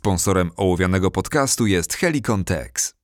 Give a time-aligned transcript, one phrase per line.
[0.00, 2.94] Sponsorem ołowianego podcastu jest Helicon Tex.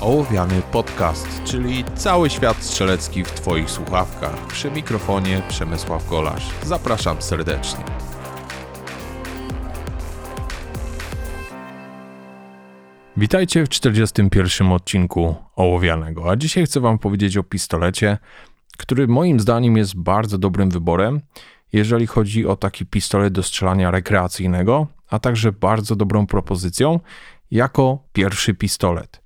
[0.00, 4.46] Ołowiany podcast, czyli cały świat strzelecki w Twoich słuchawkach.
[4.46, 6.50] Przy mikrofonie Przemysław Golasz.
[6.62, 7.84] Zapraszam serdecznie.
[13.16, 18.18] Witajcie w 41 odcinku Ołowianego, a dzisiaj chcę Wam powiedzieć o pistolecie,
[18.78, 21.20] który moim zdaniem jest bardzo dobrym wyborem,
[21.74, 27.00] jeżeli chodzi o taki pistolet do strzelania rekreacyjnego, a także bardzo dobrą propozycją
[27.50, 29.22] jako pierwszy pistolet.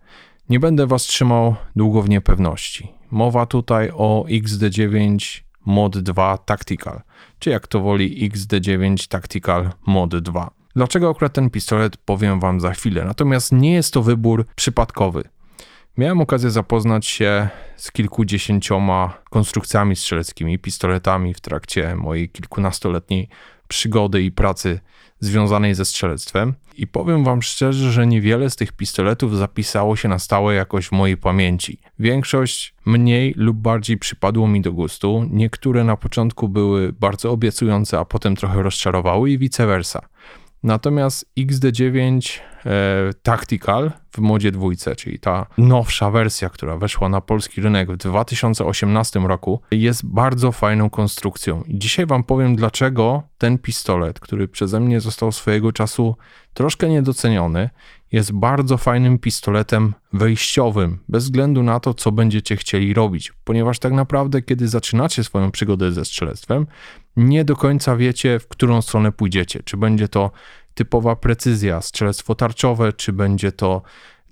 [0.49, 2.93] Nie będę Was trzymał długo w niepewności.
[3.11, 7.01] Mowa tutaj o XD9 Mod 2 Tactical,
[7.39, 10.51] czy jak to woli XD9 Tactical Mod 2.
[10.77, 15.25] Dlaczego akurat ten pistolet powiem Wam za chwilę, natomiast nie jest to wybór przypadkowy.
[15.99, 23.29] Miałem okazję zapoznać się z kilkudziesięcioma konstrukcjami strzeleckimi, pistoletami w trakcie mojej kilkunastoletniej
[23.69, 24.81] przygody i pracy
[25.21, 26.55] związanej ze strzelectwem.
[26.77, 30.93] I powiem Wam szczerze, że niewiele z tych pistoletów zapisało się na stałe jakoś w
[30.93, 31.81] mojej pamięci.
[31.99, 35.27] Większość mniej lub bardziej przypadło mi do gustu.
[35.31, 40.09] Niektóre na początku były bardzo obiecujące, a potem trochę rozczarowały i vice versa.
[40.63, 42.71] Natomiast XD9 e,
[43.23, 49.21] Tactical w modzie dwójce, czyli ta nowsza wersja, która weszła na polski rynek w 2018
[49.21, 51.63] roku, jest bardzo fajną konstrukcją.
[51.63, 56.17] I dzisiaj Wam powiem, dlaczego ten pistolet, który przeze mnie został swojego czasu
[56.55, 57.71] troszkę niedoceniony,
[58.13, 63.93] jest bardzo fajnym pistoletem wejściowym, bez względu na to, co będziecie chcieli robić, ponieważ tak
[63.93, 66.67] naprawdę, kiedy zaczynacie swoją przygodę ze strzelectwem,
[67.17, 69.63] nie do końca wiecie, w którą stronę pójdziecie.
[69.63, 70.31] Czy będzie to
[70.75, 73.83] typowa precyzja, strzelectwo tarczowe, czy będzie to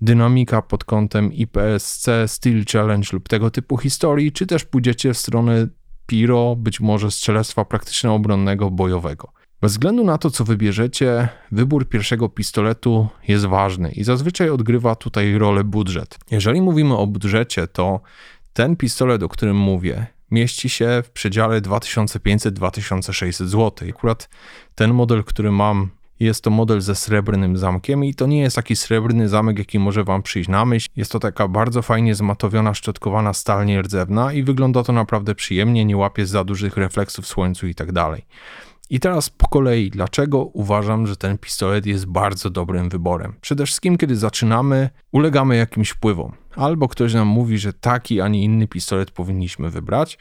[0.00, 5.68] dynamika pod kątem IPSC, Steel Challenge lub tego typu historii, czy też pójdziecie w stronę
[6.06, 9.32] Piro, być może strzelectwa praktyczno-obronnego, bojowego.
[9.60, 15.38] Bez względu na to, co wybierzecie, wybór pierwszego pistoletu jest ważny i zazwyczaj odgrywa tutaj
[15.38, 16.18] rolę budżet.
[16.30, 18.00] Jeżeli mówimy o budżecie, to
[18.52, 23.88] ten pistolet, o którym mówię, mieści się w przedziale 2500-2600 zł.
[23.88, 24.28] Akurat
[24.74, 25.90] ten model, który mam,
[26.20, 30.04] jest to model ze srebrnym zamkiem i to nie jest taki srebrny zamek, jaki może
[30.04, 30.88] wam przyjść na myśl.
[30.96, 35.96] Jest to taka bardzo fajnie zmatowiona, szczotkowana stal nierdzewna i wygląda to naprawdę przyjemnie, nie
[35.96, 38.22] łapie za dużych refleksów w słońcu i tak dalej.
[38.90, 43.34] I teraz po kolei, dlaczego uważam, że ten pistolet jest bardzo dobrym wyborem?
[43.40, 46.32] Przede wszystkim, kiedy zaczynamy, ulegamy jakimś wpływom.
[46.56, 50.18] Albo ktoś nam mówi, że taki, a nie inny pistolet powinniśmy wybrać,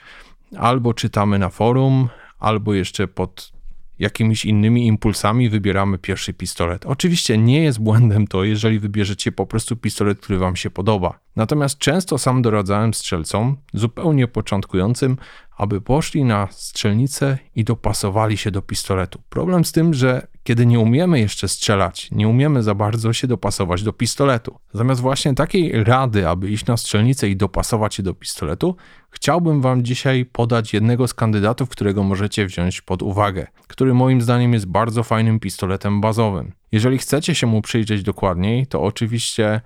[0.58, 2.10] albo czytamy na forum,
[2.40, 3.55] albo jeszcze pod
[4.00, 6.86] jakimiś innymi impulsami wybieramy pierwszy pistolet.
[6.86, 11.20] Oczywiście nie jest błędem to, jeżeli wybierzecie po prostu pistolet, który Wam się podoba.
[11.36, 15.18] Natomiast często sam doradzałem strzelcom, zupełnie początkującym,
[15.58, 19.22] aby poszli na strzelnicę i dopasowali się do pistoletu.
[19.30, 23.84] Problem z tym, że kiedy nie umiemy jeszcze strzelać, nie umiemy za bardzo się dopasować
[23.84, 24.60] do pistoletu.
[24.74, 28.76] Zamiast właśnie takiej rady, aby iść na strzelnicę i dopasować się do pistoletu,
[29.10, 34.54] chciałbym Wam dzisiaj podać jednego z kandydatów, którego możecie wziąć pod uwagę, który moim zdaniem
[34.54, 36.52] jest bardzo fajnym pistoletem bazowym.
[36.72, 39.62] Jeżeli chcecie się mu przyjrzeć dokładniej, to oczywiście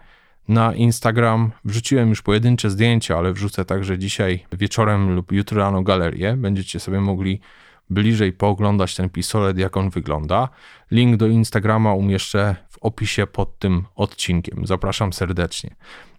[0.47, 6.37] na Instagram wrzuciłem już pojedyncze zdjęcia, ale wrzucę także dzisiaj wieczorem lub jutro rano galerię.
[6.37, 7.41] Będziecie sobie mogli
[7.89, 10.49] bliżej pooglądać ten pistolet, jak on wygląda.
[10.91, 14.67] Link do Instagrama umieszczę w opisie pod tym odcinkiem.
[14.67, 15.75] Zapraszam serdecznie.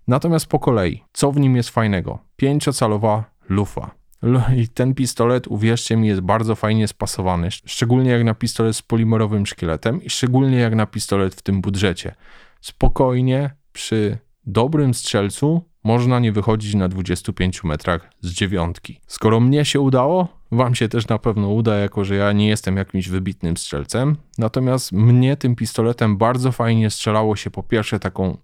[0.09, 2.19] Natomiast po kolei, co w nim jest fajnego?
[2.36, 3.91] Pięciocalowa lufa.
[4.56, 9.47] I ten pistolet, uwierzcie mi, jest bardzo fajnie spasowany, szczególnie jak na pistolet z polimerowym
[9.47, 12.14] szkieletem i szczególnie jak na pistolet w tym budżecie.
[12.60, 19.00] Spokojnie, przy dobrym strzelcu można nie wychodzić na 25 metrach z dziewiątki.
[19.06, 22.77] Skoro mnie się udało, wam się też na pewno uda, jako że ja nie jestem
[22.77, 24.16] jakimś wybitnym strzelcem.
[24.38, 28.37] Natomiast mnie tym pistoletem bardzo fajnie strzelało się po pierwsze taką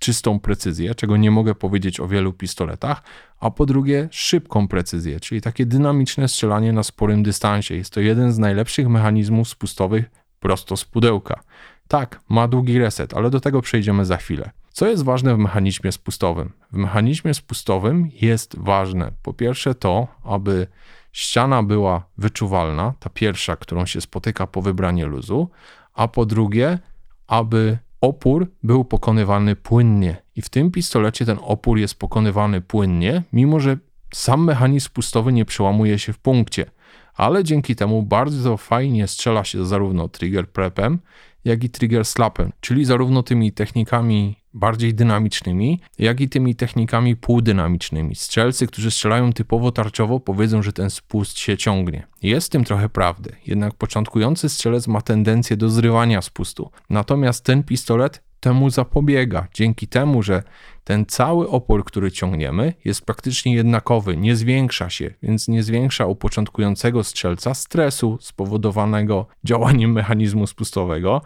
[0.00, 3.02] czystą precyzję, czego nie mogę powiedzieć o wielu pistoletach,
[3.40, 7.74] a po drugie szybką precyzję, czyli takie dynamiczne strzelanie na sporym dystansie.
[7.76, 11.40] Jest to jeden z najlepszych mechanizmów spustowych prosto z pudełka.
[11.88, 14.50] Tak, ma długi reset, ale do tego przejdziemy za chwilę.
[14.70, 16.52] Co jest ważne w mechanizmie spustowym?
[16.72, 20.66] W mechanizmie spustowym jest ważne po pierwsze to, aby
[21.12, 25.50] ściana była wyczuwalna, ta pierwsza, którą się spotyka po wybraniu luzu,
[25.94, 26.78] a po drugie,
[27.26, 30.16] aby opór był pokonywany płynnie.
[30.36, 33.76] I w tym pistolecie ten opór jest pokonywany płynnie, mimo że
[34.14, 36.66] sam mechanizm spustowy nie przełamuje się w punkcie,
[37.14, 40.98] ale dzięki temu bardzo fajnie strzela się zarówno trigger prepem,
[41.44, 48.14] jak i trigger slapem, czyli zarówno tymi technikami bardziej dynamicznymi, jak i tymi technikami półdynamicznymi.
[48.14, 52.06] Strzelcy, którzy strzelają typowo tarczowo, powiedzą, że ten spust się ciągnie.
[52.22, 56.70] Jest w tym trochę prawdy, jednak początkujący strzelec ma tendencję do zrywania spustu.
[56.90, 60.42] Natomiast ten pistolet temu zapobiega, dzięki temu, że
[60.84, 66.16] ten cały opór, który ciągniemy, jest praktycznie jednakowy, nie zwiększa się, więc nie zwiększa u
[66.16, 71.22] początkującego strzelca stresu spowodowanego działaniem mechanizmu spustowego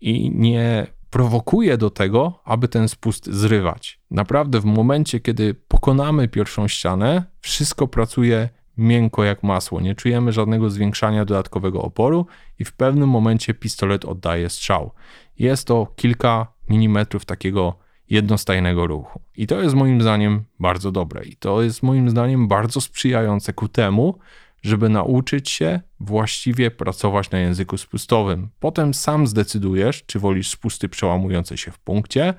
[0.00, 4.00] i nie prowokuje do tego, aby ten spust zrywać.
[4.10, 9.80] Naprawdę, w momencie, kiedy pokonamy pierwszą ścianę, wszystko pracuje miękko jak masło.
[9.80, 12.26] Nie czujemy żadnego zwiększania dodatkowego oporu
[12.58, 14.92] i w pewnym momencie pistolet oddaje strzał.
[15.38, 17.78] Jest to kilka milimetrów takiego
[18.10, 19.20] jednostajnego ruchu.
[19.36, 21.24] I to jest moim zdaniem bardzo dobre.
[21.24, 24.18] I to jest moim zdaniem bardzo sprzyjające ku temu,
[24.62, 28.48] żeby nauczyć się właściwie pracować na języku spustowym.
[28.60, 32.34] Potem sam zdecydujesz, czy wolisz spusty przełamujące się w punkcie,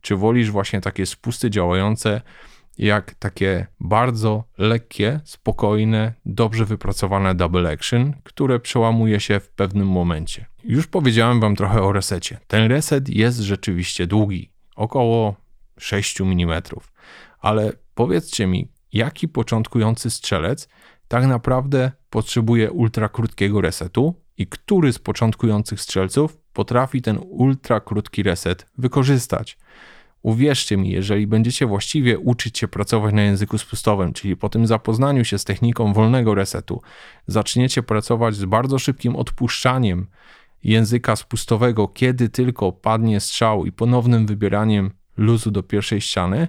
[0.00, 2.20] czy wolisz właśnie takie spusty działające
[2.78, 10.46] jak takie bardzo lekkie, spokojne, dobrze wypracowane double action, które przełamuje się w pewnym momencie.
[10.64, 12.38] Już powiedziałem Wam trochę o resecie.
[12.46, 15.36] Ten reset jest rzeczywiście długi, około
[15.78, 16.62] 6 mm,
[17.38, 20.68] ale powiedzcie mi, jaki początkujący strzelec
[21.12, 28.22] tak naprawdę potrzebuje ultra krótkiego resetu i który z początkujących strzelców potrafi ten ultra krótki
[28.22, 29.58] reset wykorzystać.
[30.22, 35.24] Uwierzcie mi, jeżeli będziecie właściwie uczyć się pracować na języku spustowym, czyli po tym zapoznaniu
[35.24, 36.82] się z techniką wolnego resetu,
[37.26, 40.06] zaczniecie pracować z bardzo szybkim odpuszczaniem
[40.64, 46.48] języka spustowego, kiedy tylko padnie strzał i ponownym wybieraniem luzu do pierwszej ściany,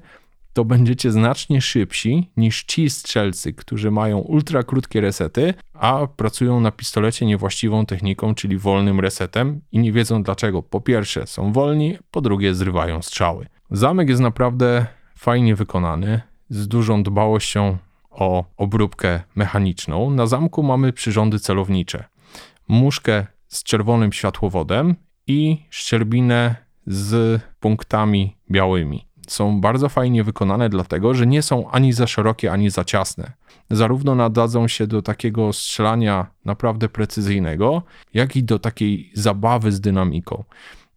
[0.53, 6.71] to będziecie znacznie szybsi niż ci strzelcy, którzy mają ultra krótkie resety, a pracują na
[6.71, 10.63] pistolecie niewłaściwą techniką, czyli wolnym resetem i nie wiedzą dlaczego.
[10.63, 13.47] Po pierwsze są wolni, po drugie zrywają strzały.
[13.71, 14.85] Zamek jest naprawdę
[15.15, 17.77] fajnie wykonany, z dużą dbałością
[18.09, 20.09] o obróbkę mechaniczną.
[20.09, 22.03] Na zamku mamy przyrządy celownicze.
[22.67, 24.95] Muszkę z czerwonym światłowodem
[25.27, 26.55] i szczerbinę
[26.87, 32.69] z punktami białymi są bardzo fajnie wykonane, dlatego że nie są ani za szerokie, ani
[32.69, 33.31] za ciasne.
[33.69, 37.83] Zarówno nadadzą się do takiego strzelania naprawdę precyzyjnego,
[38.13, 40.43] jak i do takiej zabawy z dynamiką.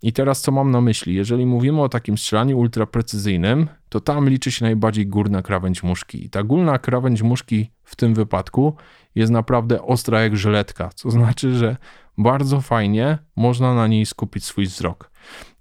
[0.03, 1.15] I teraz co mam na myśli?
[1.15, 6.25] Jeżeli mówimy o takim strzelaniu ultraprecyzyjnym, to tam liczy się najbardziej górna krawędź muszki.
[6.25, 8.77] I ta górna krawędź muszki w tym wypadku
[9.15, 11.77] jest naprawdę ostra jak żyletka, co znaczy, że
[12.19, 15.11] bardzo fajnie można na niej skupić swój wzrok.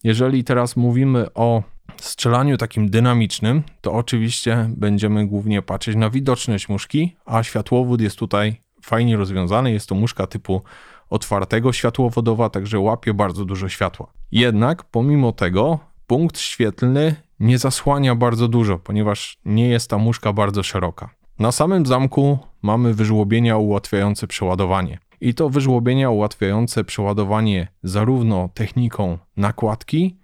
[0.04, 1.64] Jeżeli teraz mówimy o
[2.02, 8.62] strzelaniu takim dynamicznym, to oczywiście będziemy głównie patrzeć na widoczność muszki, a światłowód jest tutaj
[8.82, 9.72] fajnie rozwiązany.
[9.72, 10.62] Jest to muszka typu
[11.10, 14.08] otwartego światłowodowa, także łapie bardzo dużo światła.
[14.32, 20.64] Jednak pomimo tego punkt świetlny nie zasłania bardzo dużo, ponieważ nie jest ta muszka bardzo
[20.64, 21.10] szeroka.
[21.40, 25.00] Na samym zamku mamy wyżłobienia ułatwiające przeładowanie.
[25.22, 30.18] I to wyżłobienia ułatwiające przeładowanie zarówno techniką nakładki,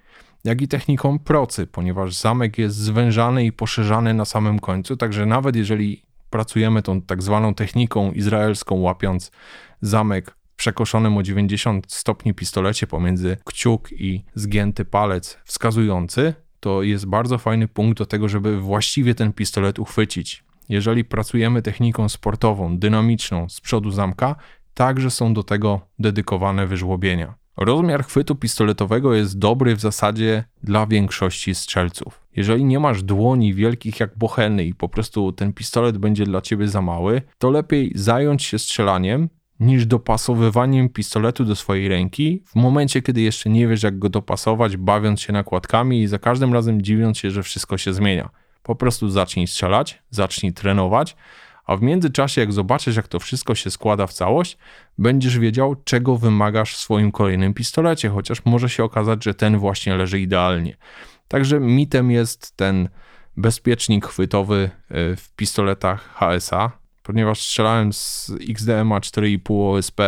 [0.44, 5.56] jak i techniką procy, ponieważ zamek jest zwężany i poszerzany na samym końcu, także nawet
[5.56, 9.32] jeżeli pracujemy tą tak zwaną techniką izraelską, łapiąc
[9.82, 17.38] zamek przekoszonym o 90 stopni pistolecie pomiędzy kciuk i zgięty palec wskazujący, to jest bardzo
[17.38, 20.44] fajny punkt do tego, żeby właściwie ten pistolet uchwycić.
[20.70, 24.36] Jeżeli pracujemy techniką sportową, dynamiczną z przodu zamka,
[24.74, 27.41] także są do tego dedykowane wyżłobienia.
[27.58, 32.22] Rozmiar chwytu pistoletowego jest dobry w zasadzie dla większości strzelców.
[32.36, 36.68] Jeżeli nie masz dłoni wielkich jak bocheny i po prostu ten pistolet będzie dla ciebie
[36.68, 43.02] za mały, to lepiej zająć się strzelaniem niż dopasowywaniem pistoletu do swojej ręki w momencie,
[43.02, 47.18] kiedy jeszcze nie wiesz jak go dopasować, bawiąc się nakładkami i za każdym razem dziwiąc
[47.18, 48.30] się, że wszystko się zmienia.
[48.64, 51.16] Po prostu zacznij strzelać, zacznij trenować,
[51.72, 54.58] a w międzyczasie, jak zobaczysz, jak to wszystko się składa w całość,
[54.98, 59.96] będziesz wiedział, czego wymagasz w swoim kolejnym pistolecie, chociaż może się okazać, że ten właśnie
[59.96, 60.78] leży idealnie.
[61.28, 62.90] Także mitem jest ten
[63.38, 66.72] bezpiecznik chwytowy e, w pistoletach HSA,
[67.04, 70.02] ponieważ strzelałem z XDMA 4,5 OSP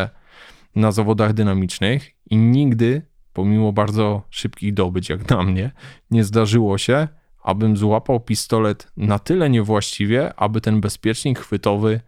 [0.75, 3.01] na zawodach dynamicznych i nigdy,
[3.34, 5.72] pomimo bardzo szybkich dobyć jak na mnie,
[6.12, 7.08] nie zdarzyło się,
[7.44, 12.02] abym złapał pistolet na tyle niewłaściwie, aby ten bezpiecznik chwytowy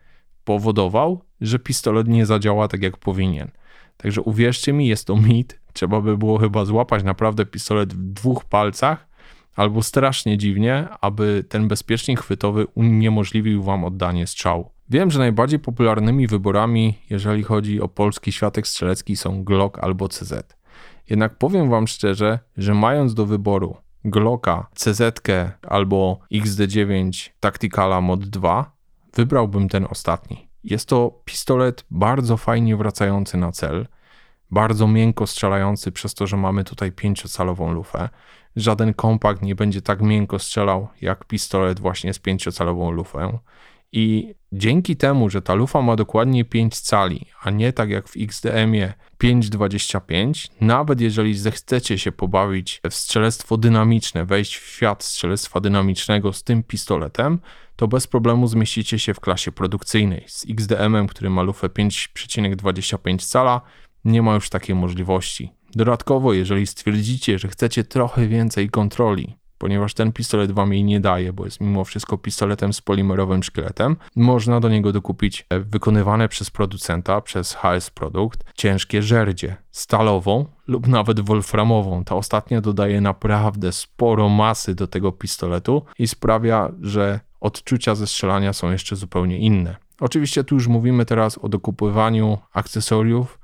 [0.43, 3.51] powodował, że pistolet nie zadziała tak jak powinien.
[3.97, 5.59] Także uwierzcie mi, jest to mit.
[5.73, 9.07] Trzeba by było chyba złapać naprawdę pistolet w dwóch palcach,
[9.55, 14.69] albo strasznie dziwnie, aby ten bezpiecznik chwytowy uniemożliwił wam oddanie strzału.
[14.89, 20.57] Wiem, że najbardziej popularnymi wyborami, jeżeli chodzi o polski światek strzelecki, są Glock albo CZ.
[21.09, 25.01] Jednak powiem wam szczerze, że mając do wyboru Glocka, CZ
[25.67, 28.71] albo XD9 Tacticala Mod 2,
[29.13, 30.49] wybrałbym ten ostatni.
[30.63, 33.87] Jest to pistolet bardzo fajnie wracający na cel,
[34.51, 38.09] bardzo miękko strzelający przez to, że mamy tutaj pięciocalową lufę.
[38.55, 43.39] Żaden kompakt nie będzie tak miękko strzelał jak pistolet właśnie z pięciocalową lufą.
[43.97, 48.17] I dzięki temu, że ta lufa ma dokładnie 5 cali, a nie tak jak w
[48.17, 56.33] XDM-ie 5,25, nawet jeżeli zechcecie się pobawić w strzelectwo dynamiczne, wejść w świat strzelectwa dynamicznego
[56.33, 57.39] z tym pistoletem,
[57.75, 60.23] to bez problemu zmieścicie się w klasie produkcyjnej.
[60.27, 63.61] Z XDM-em, który ma lufę 5,25 cala,
[64.05, 65.51] nie ma już takiej możliwości.
[65.75, 69.35] Dodatkowo, jeżeli stwierdzicie, że chcecie trochę więcej kontroli,
[69.65, 73.95] ponieważ ten pistolet wam jej nie daje, bo jest mimo wszystko pistoletem z polimerowym szkieletem.
[74.15, 80.87] Można do niego dokupić e, wykonywane przez producenta, przez HS Produkt, ciężkie żerdzie, stalową lub
[80.87, 82.03] nawet wolframową.
[82.03, 88.53] Ta ostatnia dodaje naprawdę sporo masy do tego pistoletu i sprawia, że odczucia ze strzelania
[88.53, 89.75] są jeszcze zupełnie inne.
[89.99, 93.39] Oczywiście tu już mówimy teraz o dokupywaniu akcesoriów,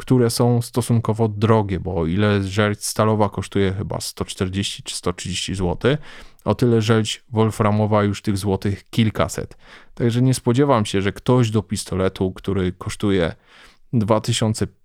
[0.00, 5.96] które są stosunkowo drogie, bo o ile żelć stalowa kosztuje chyba 140 czy 130 zł,
[6.44, 9.56] o tyle żelć wolframowa już tych złotych kilkaset.
[9.94, 13.34] Także nie spodziewam się, że ktoś do pistoletu, który kosztuje
[13.92, 14.79] 2500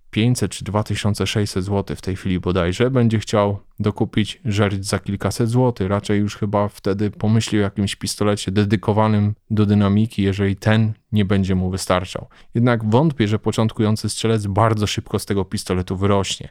[0.50, 5.88] czy 2600 zł w tej chwili bodajże, będzie chciał dokupić żerć za kilkaset złotych.
[5.88, 11.54] Raczej już chyba wtedy pomyśli o jakimś pistolecie dedykowanym do dynamiki, jeżeli ten nie będzie
[11.54, 12.26] mu wystarczał.
[12.54, 16.48] Jednak wątpię, że początkujący strzelec bardzo szybko z tego pistoletu wyrośnie.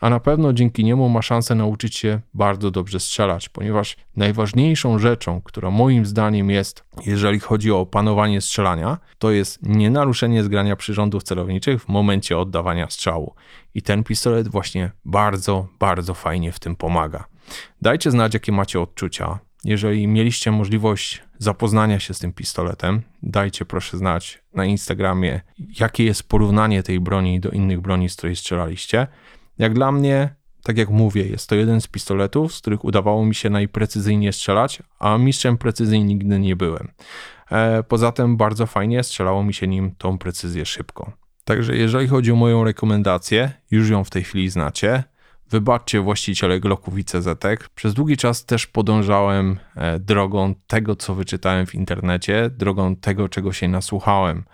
[0.00, 5.40] A na pewno dzięki niemu ma szansę nauczyć się bardzo dobrze strzelać, ponieważ najważniejszą rzeczą,
[5.40, 11.82] która moim zdaniem jest, jeżeli chodzi o opanowanie strzelania, to jest nienaruszenie zgrania przyrządów celowniczych
[11.82, 13.34] w momencie oddawania strzału.
[13.74, 17.24] I ten pistolet właśnie bardzo, bardzo fajnie w tym pomaga.
[17.82, 19.38] Dajcie znać, jakie macie odczucia.
[19.64, 25.40] Jeżeli mieliście możliwość zapoznania się z tym pistoletem, dajcie proszę znać na Instagramie,
[25.80, 29.06] jakie jest porównanie tej broni do innych broni, z której strzelaliście.
[29.60, 33.34] Jak dla mnie, tak jak mówię, jest to jeden z pistoletów, z których udawało mi
[33.34, 36.88] się najprecyzyjniej strzelać, a mistrzem precyzji nigdy nie byłem.
[37.50, 41.12] E, poza tym bardzo fajnie strzelało mi się nim tą precyzję szybko.
[41.44, 45.04] Także jeżeli chodzi o moją rekomendację, już ją w tej chwili znacie.
[45.50, 47.28] Wybaczcie właściciele Glocków i CZ.
[47.74, 53.52] Przez długi czas też podążałem e, drogą tego, co wyczytałem w internecie, drogą tego, czego
[53.52, 54.44] się nasłuchałem.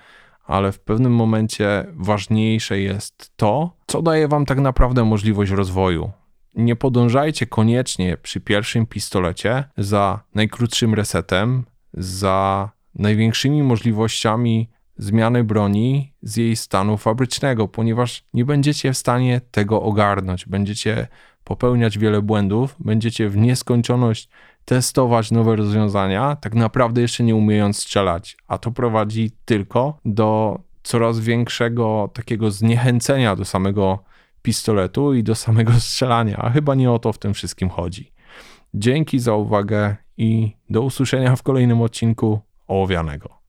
[0.47, 6.11] Ale w pewnym momencie ważniejsze jest to, co daje wam tak naprawdę możliwość rozwoju.
[6.55, 16.37] Nie podążajcie koniecznie przy pierwszym pistolecie za najkrótszym resetem, za największymi możliwościami zmiany broni z
[16.37, 20.47] jej stanu fabrycznego, ponieważ nie będziecie w stanie tego ogarnąć.
[20.47, 21.07] Będziecie
[21.45, 24.29] popełniać wiele błędów, będziecie w nieskończoność
[24.67, 31.21] testować nowe rozwiązania, tak naprawdę jeszcze nie umiejąc strzelać, a to prowadzi tylko do coraz
[31.21, 33.99] większego takiego zniechęcenia do samego
[34.43, 38.13] pistoletu i do samego strzelania, a chyba nie o to w tym wszystkim chodzi.
[38.75, 43.46] Dzięki za uwagę i do usłyszenia w kolejnym odcinku ołowianego.